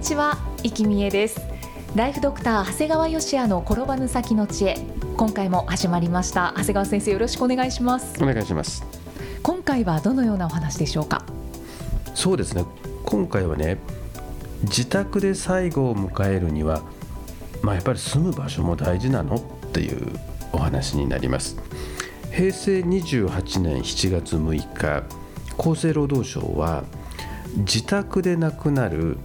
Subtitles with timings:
[0.00, 1.42] にちは、生きみえです。
[1.94, 4.78] ライフドクター長谷川芳也の転ばぬ先の知恵。
[5.18, 6.54] 今回も始まりました。
[6.56, 8.14] 長谷川先生よろしくお願いします。
[8.18, 8.82] お願いします。
[9.42, 11.22] 今回はどのようなお話でしょうか？
[12.14, 12.64] そうですね。
[13.04, 13.76] 今回はね
[14.62, 16.80] 自宅で最後を迎えるには
[17.60, 19.40] まあやっぱり住む場所も大事なのっ
[19.72, 20.18] ていう
[20.54, 21.58] お話になります。
[22.32, 25.04] 平成28年7月6日
[25.58, 26.84] 厚生労働省は
[27.54, 29.18] 自宅で亡くなる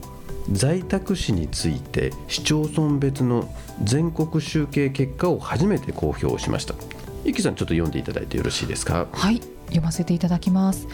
[0.51, 3.51] 在宅死について市町村別の
[3.83, 6.75] 全国集計結果を初めて公表しました。
[7.23, 9.07] ゆきさんちょっと読んでいただいてよろしいですか？
[9.11, 10.87] はい読ませていただきます。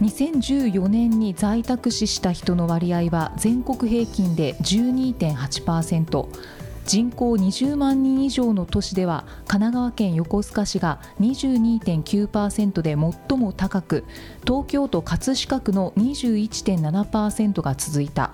[0.00, 6.26] 2014年に在宅死した人の割合は全国平均で12.8%
[6.84, 12.96] 人口20万人以上の都市では神奈川県横須賀市が22.9%で
[13.28, 14.04] 最も高く
[14.44, 18.32] 東京都葛飾区の21.7%が続いた。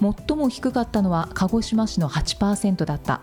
[0.00, 3.20] 最も低かったのは鹿児島市の8%だった。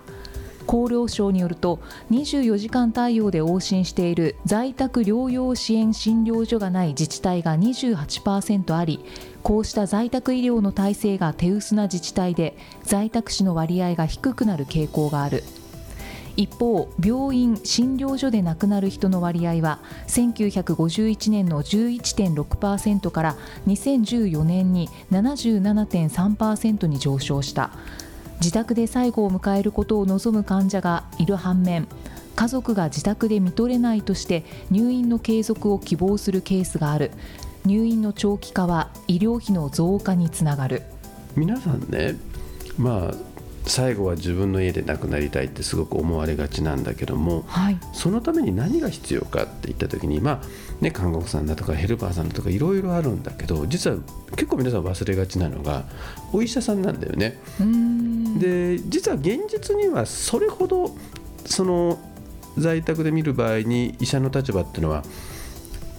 [0.67, 1.79] 厚労省によると
[2.11, 9.05] 24時間対応で往診している在宅療養支援診療所がない自治体が28%あり
[9.43, 15.43] こうした在宅医療の体制が手薄な自治体で在宅死の割合が低くなる傾向がある。
[16.37, 23.35] 一方病院診療所で亡くなる人の割合は1951年の11.6%から
[23.67, 27.71] 2014年に77.3%に上昇した。
[28.39, 31.87] 自宅で最後を迎えることを望む患者がいる反面
[32.35, 37.11] 家族が自宅で見とれないとして入院の継続を希望するケースがある。
[37.65, 40.83] 入院の長期化は医療費の増加につながる。
[41.35, 42.15] 皆さんね
[42.77, 43.34] まあ
[43.67, 50.41] 最後は自分の家で亡くなりたいってすごく思われがちなんだけども、はい、そのために何が必要かって言った時にまあ
[50.81, 53.97] ね看護婦さんだとかヘルパーさんだとかいろいろあるんだけど実は
[54.31, 55.85] 結構皆さん忘れがちなのが
[56.31, 57.39] お医者さんなんだよね。
[58.39, 60.95] で実は現実にはそれほど
[61.45, 61.97] その
[62.57, 65.03] 在宅で見る場合に医者の立場っていうのは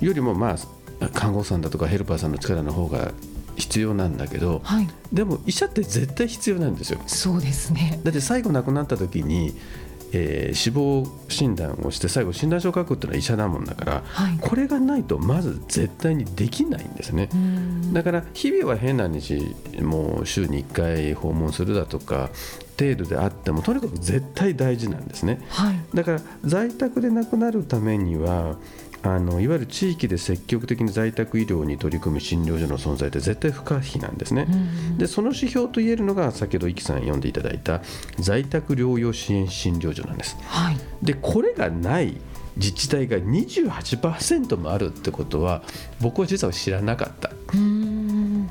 [0.01, 0.57] よりもま
[1.01, 3.13] あ看護婦さんだとかヘルパーさんの力の方が
[3.57, 7.01] 必要なんだけど、はい、でも医者って絶対必要なんですよ。
[7.07, 8.01] そうですね。
[8.05, 9.55] だって最後亡くなった時に
[10.13, 17.29] えー、死亡診断をして最後診断書を書くっていうのは医者だもんだから、はい、これがないとまず絶対にできないんですね。
[17.93, 22.31] だから日々は変な話もう週に1回訪問するだとか
[22.79, 28.57] 程度であってもとにかく絶対大事なんですね、はい、だから在宅で亡くなるためには
[29.07, 34.49] あのいわゆる地域で積極的に在宅医療に取り組む診療所の存在って絶対不可避なんですね。
[34.99, 37.83] でその指標といえるのが先ほど、イキさん読んでいただいた
[38.19, 40.37] 在宅療養支援診療所なんです。
[40.47, 42.17] はい、でこれがない
[42.57, 45.63] 自治体が28%もあるってことは
[46.01, 47.31] 僕は実は知らなかった。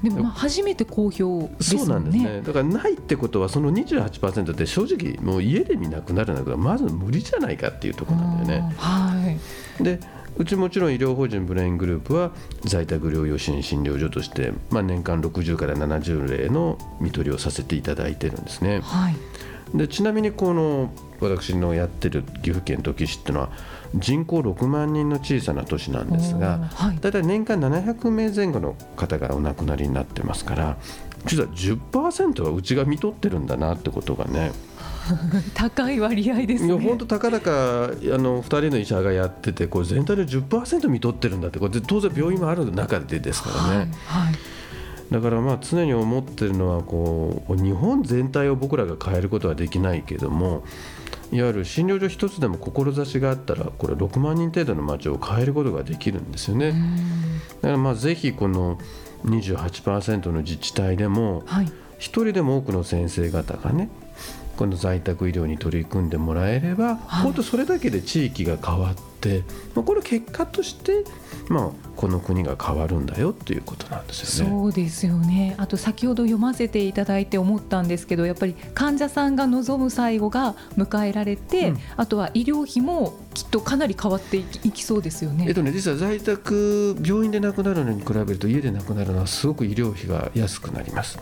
[0.05, 8.75] でもまあ初めて公表、ね、そうなんですねだからないってことはその28%って正直もう家で見なくなるのはまず無理じゃないかっていうところなんだよね。
[8.77, 9.37] は
[9.79, 9.99] い、で
[10.37, 12.31] うちもちろん医療法人ブレイングループは
[12.65, 18.81] 在宅療養支援診療所として、まあ、年間60から70例の看取りをさせていただいてるんですね。
[18.83, 19.15] はい、
[19.77, 23.49] でちなみにこの私のやってる岐阜県土岐市っていうのは
[23.95, 30.77] 人口6万人の小さな都市なんですが、はい、だいたい年間700名前後の方がお亡くなりになってますから
[31.25, 34.51] 実は10%はうちが見とってるんだなってことがね
[35.53, 37.87] 高い割合です、ね、いや本当たかだかあ
[38.17, 43.77] の2人の医者がやっててこれ全体の10%見とってるんだってこれ当然病院もある中でですからね。
[43.77, 44.35] はい、はい
[45.11, 50.63] だからまあ常に思ってるのはこう日本全体を僕らが変えることはできないけども
[51.31, 56.73] いわゆる診療所一つでも志があったらこれ6万人程度の町を変えることができるんですよね。
[57.61, 58.79] だからまあぜひこの
[59.25, 61.43] 28%の自治体でも
[61.97, 63.89] 一人でも多くの先生方がね
[64.57, 69.14] この在宅医療に取り組んでもらえれば、はい、本当それだけで地域が変わって、
[69.75, 71.03] まあ、これ結果として、
[71.49, 74.51] まあ、この国が変わるんだよっていうことなんですよね。
[74.51, 85.45] そうですよねあと先ほど読ませていただいて思ったんですけどやっぱり患者さんが望む最後が迎えられて、うん、あとは医療費もきっとかなり変わっていきそうですよね。
[85.47, 91.19] えっとね実は在宅病院で亡くなるのに比べると家で亡くなるのはすごく医療費が安くなります。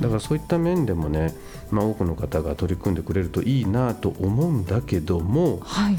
[0.00, 1.34] だからそういった面でもね、
[1.70, 5.98] まあ、多くの方が取り組んでくれるといいなと思うんだけども、はい、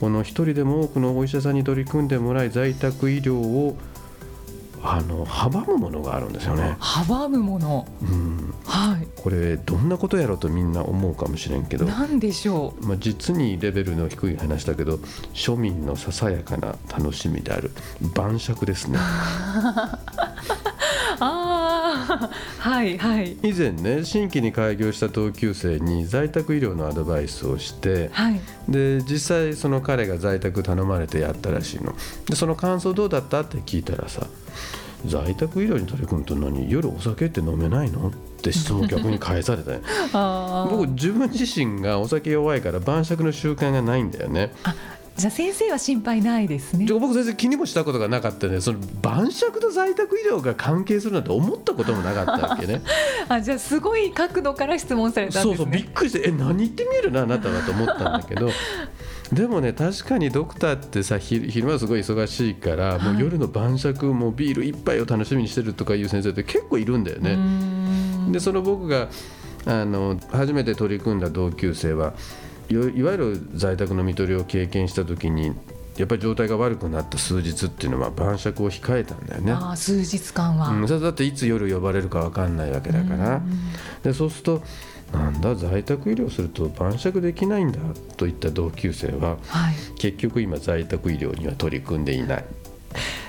[0.00, 3.76] この一人でも多くのお医者さんに取り組んでもらい在宅医療を
[4.86, 6.76] あの阻むものがあるんですよね。
[6.78, 9.08] 阻むもの、うん、はい。
[9.16, 11.86] これどんなことやろうとみんな思うかもしれんけど。
[11.86, 12.86] なんでしょう？
[12.86, 14.96] まあ実にレベルの低い話だけど、
[15.32, 17.70] 庶民のささやかな楽しみである
[18.14, 18.98] 晩酌ですね。
[21.20, 21.63] あ
[22.58, 23.36] はいはい。
[23.42, 31.94] 以前ね新規に開業した同級生に在宅医療のアドバイスをして、はい、で実際その彼が在宅頼まれてやったらしいの。
[32.28, 34.26] でその感想どうだったって聞いたらさ
[35.06, 36.70] 在宅医療に取り組むと何？
[36.70, 38.08] 夜お酒って飲めないの？
[38.08, 38.12] っ
[38.44, 39.72] て質問逆に返された
[40.70, 44.52] 僕自分自身がお酒弱いから晩酌の習慣がないんだよね
[45.16, 46.86] じゃあ先生は心配ないですね。
[46.86, 48.60] 僕全然気にもしたことがなかったね。
[48.60, 52.82] その晩酌と在宅医療が関係するなんて思ったこともなかったわけね。
[53.28, 55.56] あじゃあすごい角度から質問されたんですね。
[55.56, 58.50] そうそうびっくりしてえ何言ってみるなあなたはと思ったんだけど。
[59.32, 67.38] でもね確かにドクターってさ昼間すごい忙しいから、はい、もう夜の晩酌もビール一杯を楽しみにしてるとかいう先生って結構いるんだよね。
[68.32, 69.08] でその僕が
[69.66, 72.14] あの初めて取り組んだ同級生は
[72.70, 75.54] いわゆる在宅の看取りを経験した時に
[75.96, 79.52] やっぱり状態が悪くなった数日っていうのは晩酌を控えたんだよね。
[79.52, 83.42] あ数日間は、うん、それだっていつ夜呼ばれるか分かんないわけだから。
[84.02, 84.62] でそうすると
[85.12, 87.78] なんだ在宅医療すると晩酌できないんだ
[88.16, 92.44] といった同級生は、はい、結局今在宅医療には取り組んでいない。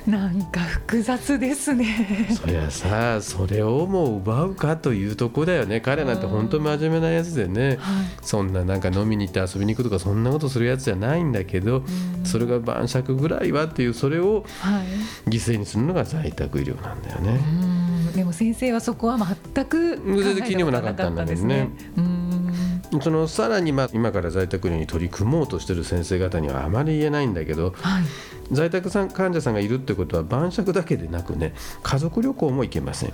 [0.08, 2.28] なんか複雑ですね。
[2.40, 5.82] そりゃさそれをもう奪うかというとこだよね。
[5.82, 7.78] 彼なんて本当真面目なやつでね、はい、
[8.22, 11.84] そんななんか飲みに行って遊びに行くとかそんなことするやつじゃないんだけど、
[12.24, 14.44] それが晩酌ぐらいはっていうそれを
[15.26, 17.40] 犠牲にするのが在宅医療なんだよね。
[18.16, 19.18] でも先生はそこは
[19.54, 21.70] 全く全然気にもなかったんだけどね。
[23.02, 28.04] そのさらにまあ今から在宅医療に取り組もうとしてる先生方にはあまり言えないんだけど、はい、
[28.52, 31.54] 在宅さん患者さんがいるってことは晩酌だけでなくね
[31.84, 33.14] 家族旅行も行けません。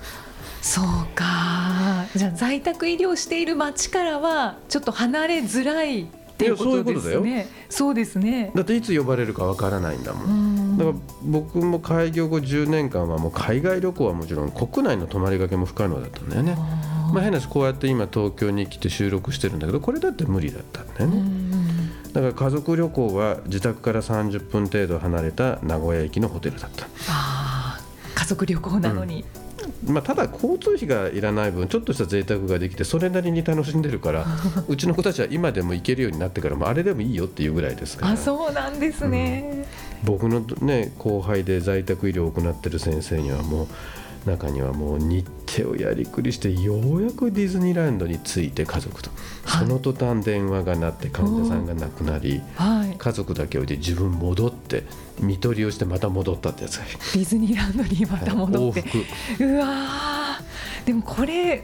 [0.61, 0.85] そう
[1.15, 6.05] かじゃあ在宅医療している町からはちょっと離れづらいっ
[6.37, 7.47] ていうことですね。
[7.69, 8.51] そうですね。
[8.55, 10.77] だっていつ呼ばれるかわからないんだもん。
[10.77, 16.57] だから僕も開業後10年間はもう海外旅行はもちろん国内の泊まりがけも不可能だったんだよね。
[17.11, 21.61] まあ変な話こうやって今東京に来て収録してるんだけどこれだって無理だったんだよね。
[22.13, 26.87] だから家族旅行は自宅から30分程度離れた名古屋駅のホテルだった。
[27.09, 27.79] あ
[28.15, 29.23] 家族旅行なのに、
[29.85, 34.25] うん、まあ、ただ交通費がいらない分ちょっとした贅沢ができてそれなりに楽しんでるから
[34.67, 38.11] うちの子たちは今でも行けるようになってからもあれでもいいよっていうぐらいですから。
[38.11, 39.65] あそうなんですね、
[40.03, 43.67] うん、僕の、ね、後輩で在宅医療を行ってる先生にはもう
[44.25, 45.25] 中にはもう日
[45.57, 49.09] 程をやりくりしてようやくディズニーランドに着いて家族と、
[49.43, 54.83] はい、その途端電話が鳴って患者さんが亡くなり、はい、家族だけ置いて自分戻って
[55.19, 58.87] 看取りをしてまた戻ったってやつがディズニーランドにまた戻って、は
[59.39, 60.41] い、うわ
[60.85, 61.63] でもこれ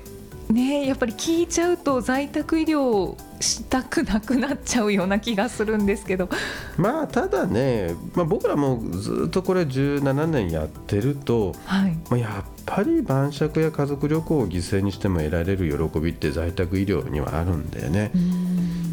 [0.54, 6.30] ねやっぱり聞いちゃうと在宅医療したくなくなっちゃうような気がするんですけど。
[6.78, 11.98] まあただね、まあ、僕らもずっとこれ17年やってると、はい。
[12.10, 18.12] まあ、やっぱり晩酌や家族旅行を犠牲にしても得られる喜びって在宅医療にはあるんだよね。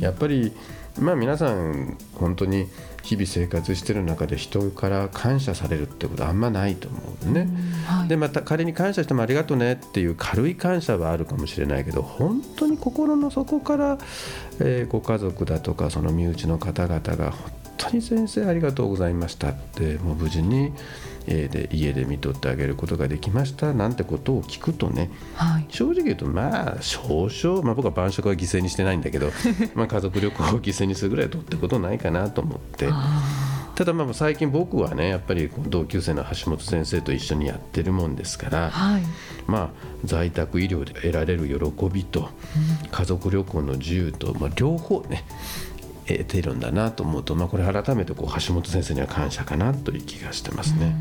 [0.01, 0.53] やっぱり
[0.99, 2.69] まあ皆さん本当に
[3.05, 7.47] 日々生活してる中で人から感謝されるってことはあんまないと思うね。
[7.87, 13.99] はい、でまた仮に感謝してもありがとうねっていう軽い感謝はあるかもしれないけど本当に心の底から、
[14.61, 20.73] えー、ご家族だとかその身内の方々が本当に先生ありがとうございましたってもう無事に
[21.27, 29.31] えで家で見とってあげることができましたなんてことを聞くとね、はい、正直言うとまあ少々、まあ、僕は晩酌は犠牲にしてないんだけど
[29.75, 32.89] まあ家族旅行を犠牲にするぐらいとってことないかなと思って。
[33.75, 39.03] ただまあ最近僕はねやっぱり同級生の橋本先生と一緒にやってるもんですから、はい、
[39.49, 39.71] まあ
[40.05, 42.29] 在宅医療で得られる喜びと
[42.93, 45.25] 家族旅行の自由と、まあ、両方ね
[46.07, 50.95] 得てるんだなと思うと、まあ、これ改めてこう橋本先生には感謝かなという気がしてますね。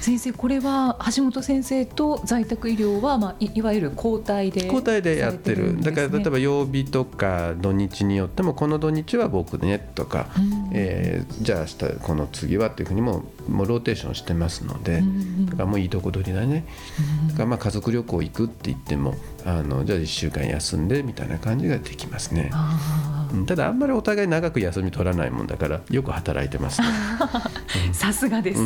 [0.00, 16.66] 先生これは橋本先生と在宅医療は、まあ、いいわゆる交代で交代でやってる、ね、だから例えば曜日とか土日によってもこの土日は僕ねとか、うん、えー、じゃあ明日この次はっていうふうにももうローテーションしてますので、うん、だからもういいとこ取りだね、
[17.22, 19.14] うん、だからまあ家族旅行行くって言っても
[19.46, 22.50] あのじゃあ1週間休んでみたいな感じができますね。
[23.46, 26.88] ただあんまりお互い長く休み取らないもんだからよく働いてます、ね、
[27.92, 28.60] さすがです、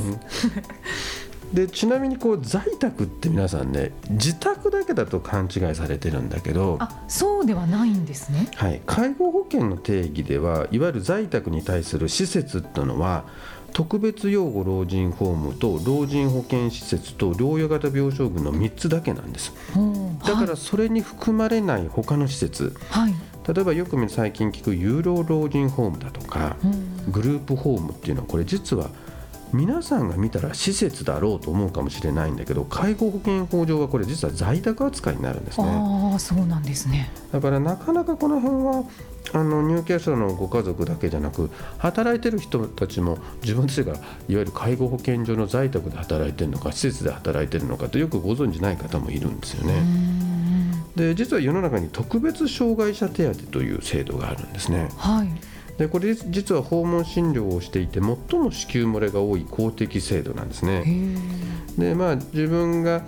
[1.53, 13.25] でちなみにこう在宅って皆さんね自宅だけだと勘違いされてるんだけどあそうではないんですね、はい、介護保険の定義ではいわゆる在宅に対する施設っていうのは
[13.73, 19.53] 特別養護老人ホームと老人保健施設と療養型病床群の3つだけなんです。
[20.25, 23.15] だからそれに含まれない他の施設、はい、
[23.53, 26.57] 例えばよく最近聞く有料老人ホームだとか、
[27.11, 28.91] グループホームっていうのはこれ実は
[29.53, 35.67] 皆さんが見たら施設だろうと思うかもしれないんだけど介護保険法上はこれ実は在宅扱いになるんですね。
[35.69, 37.11] ああそうなんですね。
[37.33, 38.85] だからなかなかこの辺は
[39.33, 49.83] あの入居者のご家族だけじゃなく働いてる人たちも自分たちがいわゆる介護保険所の在宅で働いてるのか施設で働いてるのかとよくご存じない方もいるんですよね。
[50.97, 54.89] で実は世の中に特別障害者手当という制度があるんですね。
[54.97, 55.29] はい
[55.81, 60.85] でこれ実は訪問診療をしていて最も支給漏れが多い公的制度なんですね。
[61.79, 63.03] でまあ自分が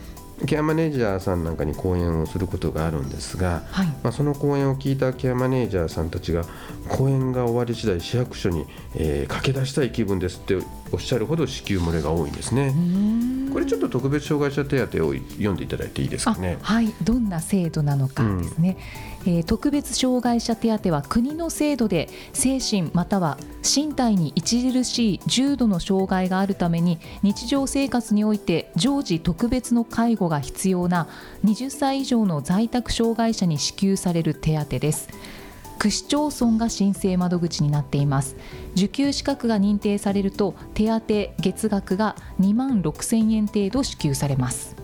[0.47, 6.45] ケアマネージャーさんなんかに講演をすることがあるんですが、はい、まあ、その講演を聞いたケアマネージャーさんたちが
[6.89, 10.59] 講演が終わり次第市役所に、えー、駆け出したい気分ですって
[10.93, 12.75] おっしゃるほど支給漏れが多いんですね。
[13.53, 16.59] これちょっと特別障害者手当を読んでいただいていいですかね。
[16.63, 16.93] はい。
[17.03, 18.77] どんな制度なのかですね、
[19.11, 31.09] うん、えー、特別障害者手当は国の制度で精神または身体に著しい重度の障害があるために日常生活において常時特別の介護が必要な
[31.45, 35.09] 20歳以上の在宅障害者に支給される手当です。
[35.79, 38.37] 区市町村が申請窓口になっています。
[38.77, 41.01] 受給資格が認定されると手当
[41.41, 44.77] 月額が2万6000円程度支給されます。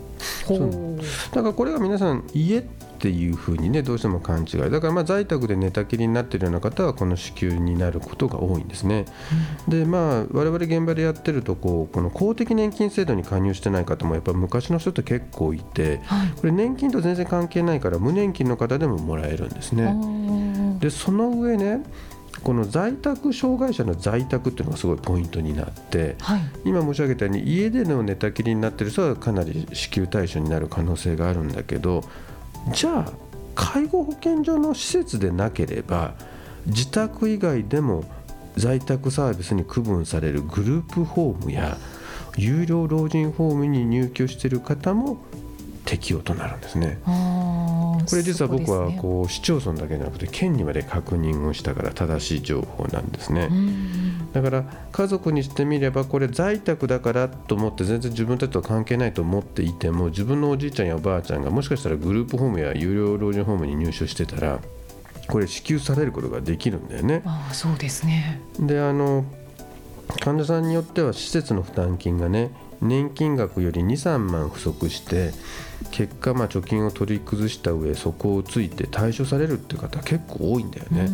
[1.31, 2.65] だからこれが皆さん家
[2.99, 4.71] っていうふうにねどうしても勘違い。
[4.71, 9.05] だからまあ在宅で寝たきりになっているような方はこの支給になることが多いんですね、
[9.67, 19.95] うん、でまあ我々現場でやってるとこうこの公的年金制度に加入してない方もやっぱ昔の人って結構いて、はい、これ年金と全然関係ないから無年金の方でももらえるんですね。
[20.81, 21.85] でその上ね
[22.43, 32.05] この在宅障害者の在宅っていうのがすごいポイントになって、はい、今申し上げたように家での寝たきりになってる人はかなり支給対象になる可能性があるんだけど
[32.73, 33.13] じゃあ
[33.55, 36.15] 介護保険所の施設でなければ
[36.67, 38.05] 自宅以外でも
[38.57, 41.77] 在宅サービスに区分されるグループホームや
[42.37, 45.19] 有料老人ホームに入居している方も
[45.85, 46.99] 適用となるんですね。
[47.05, 53.49] これ実は僕はこう市町村だけじゃなくて県にまで確認をしたから正しい情報なんですね。
[54.39, 64.61] だから家族にしてみればこれ在宅だからと思って全然自分たちと関係ないと思っていても自分のおじいちゃんやおばあちゃんがもしかしたらグループホームや有料老人ホームに入所してたら
[65.27, 67.23] これ支給されることができるんだよね。
[67.27, 69.25] あそうですねであの
[70.21, 75.33] 患者さんによっては施設の負担金がね年金額より23万不足して
[75.91, 81.11] 結果まあ貯金を取り崩した上そこをついて対処されるって方結構多いんだよね。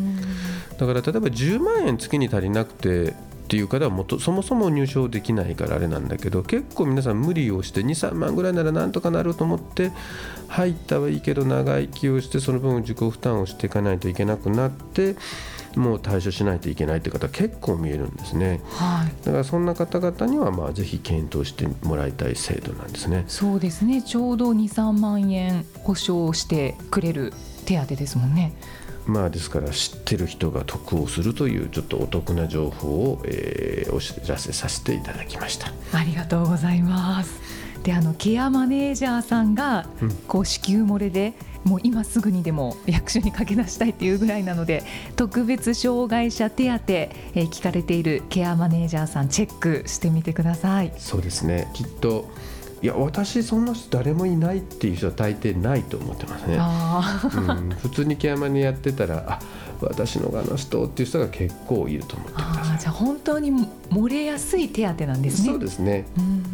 [0.79, 3.15] だから例えば10万円月に足りなくて
[3.55, 9.93] っていう方はもっとそもそも入賞できないからあれなんだけど結構皆さん無理をして23万ぐらいならなんとかなると思って
[10.49, 15.15] 入ったはいいけど長生きをしてその分自己負担をしていかないといけなくなって
[15.77, 23.25] もう対処しないといけないという方結構見えるんですね、はい、だからそんな方々にはまあぜひ検討してもらいたい制度なんですね。
[23.29, 24.03] そうですね。
[24.03, 27.33] ちょうど23万円保証してくれる
[27.67, 28.53] 手当ですもんね
[29.07, 35.73] まあですから知ってる人が得をするというちょっとお得な情報を、えー、お知らせさせていただきました。
[35.93, 37.41] ありがとうございます。
[37.83, 39.87] であのケアマネージャーさんが
[40.27, 44.83] こう支給漏れで、うんもう今すぐにでも役所に駆け出したいというぐらいなので
[45.17, 50.93] 特別障害者手当、えー、聞かれているケアマネージャーさんチェックしてみてください。
[50.99, 51.71] そうですね。
[51.73, 52.31] きっと
[52.85, 59.41] いや私そんな人誰もいないっていう人は大抵ないと思ってますね、うん、普通にケアマネやってたらあ
[59.81, 63.53] 私のがの人っていう人が結構いると思ってくださいじゃあ本当に
[63.89, 65.49] 漏れやすい手当なんですね。
[65.49, 66.45] そうですね、うん。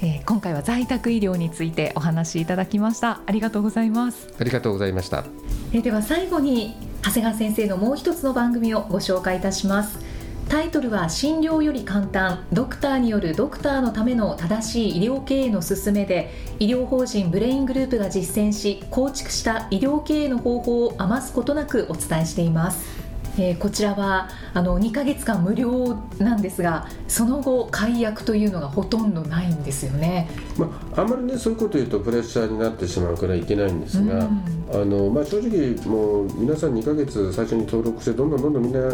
[0.00, 3.20] えー、今回は在宅医療についてお話しいただきました。
[3.24, 4.34] ありがとうございます。
[4.40, 5.24] ありがとうございました、
[5.72, 10.17] えー、では最後に長谷川先生のもう一つの番組をご紹介いたします
[10.48, 12.46] タイトルは診療より簡単。
[12.54, 22.97] ドクターによるドクターのための正しい医療経営の勧めで医療法人ブレイングループが実践し構築した医療経営の方法を余すことなくお伝えしています。
[23.38, 30.28] えー、こちらはあの2ヶ月間無料なんですがその後解約というのがほとんどないんですよね、
[30.58, 38.88] まあ、あんまりねそういうこと言うとプレッシャーになってしまうからいけないんですが、うん、あのまあ、正直もう皆さん2ヶ月最初に登録してどんどんどんどんみんな、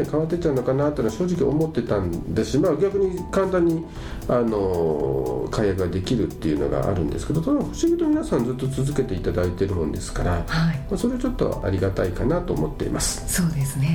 [0.00, 3.84] ね、変わっていっちゃうのかなというのは正直思ってたんですし、まあ、逆に簡単に
[4.28, 10.44] あの解約ができるっていうのがあるんですけどただ不思議と皆さんずっと続けていただいてるもんですから、はい。
[10.46, 13.22] まあ、それちょっとありがたいかなと思っています。
[13.32, 13.89] そうですね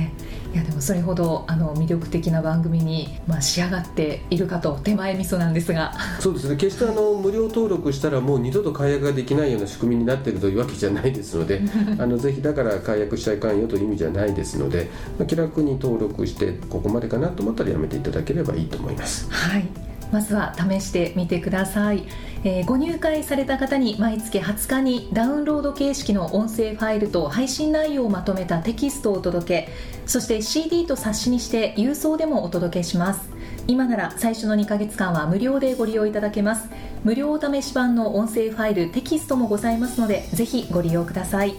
[0.54, 5.92] いやでもそれほどあの魅力的な番組に、まあ、仕上がっているかと手前味噌なんですが。
[6.20, 6.56] そうですね。
[6.56, 11.62] 決してあの無料登録したらもう二度と解約ができないような仕組みになっているというわけじゃないですので
[11.98, 14.88] あのぜひだから解約しちゃいかんよという意味じゃないですので、
[15.18, 19.28] まあ、気楽に登録してここまでかなと思ったらやめていただければいいと思います。
[19.30, 19.86] はい。
[20.12, 22.04] まずは試してみてください、
[22.48, 29.68] えー、ご入会された方に毎月20日にダウンロード形式の音声ファイルと配信内容をまとめたテキストをお届け
[30.06, 33.28] そして CD と冊子にして郵送でもお届けします。
[33.66, 36.68] 今なら最初の2ヶ月間は無料でご利用いただけます。
[37.02, 41.54] 無料お試し版の音声ファイルテキストもございますのでぜひご利用ください。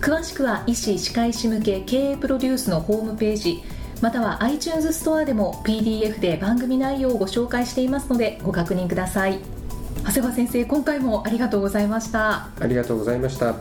[0.00, 3.62] 詳しくは医師・歯科医師向け経営プロデュースのホームページ
[4.00, 9.51] または iTunes ストアでも PDF で番組内容をご紹介していますのでご確認ください。
[9.98, 12.48] 長谷川先生今回もありがとうございました。
[12.60, 13.54] ありがとうございました。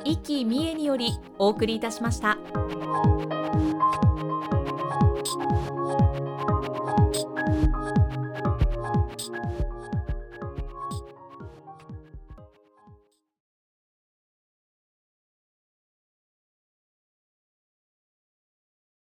[0.06, 2.38] 生きみえによりお送りいたしました。